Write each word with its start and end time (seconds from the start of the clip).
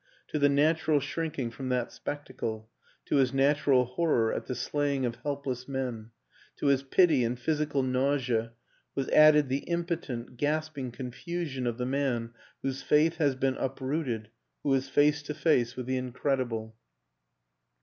To 0.29 0.39
the 0.39 0.49
natural 0.49 0.99
shrinking 0.99 1.51
from 1.51 1.69
that 1.69 1.91
spectacle, 1.91 2.71
to 3.05 3.17
his 3.17 3.35
natural 3.35 3.85
horror 3.85 4.33
at 4.33 4.47
the 4.47 4.55
slaying 4.55 5.05
of 5.05 5.17
helpless 5.17 5.67
men, 5.67 6.09
to 6.55 6.65
his 6.69 6.81
pity 6.81 7.23
and 7.23 7.37
physical 7.39 7.83
nausea 7.83 8.53
was 8.95 9.09
added 9.09 9.47
the 9.47 9.59
impotent, 9.69 10.37
gasping 10.37 10.89
confusion 10.91 11.67
of 11.67 11.77
the 11.77 11.85
man 11.85 12.33
whose 12.63 12.81
faith 12.81 13.17
has 13.17 13.35
been 13.35 13.53
uprooted, 13.57 14.31
who 14.63 14.73
is 14.73 14.89
face 14.89 15.21
to 15.21 15.35
face 15.35 15.75
with 15.75 15.85
the 15.85 15.97
incredible. 15.97 16.75